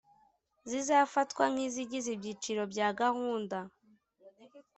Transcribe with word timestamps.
zizafatwa 0.69 1.43
nk'izigize 1.51 2.09
ibyiciro 2.15 2.63
bya 2.73 2.87
gahunda 2.99 3.57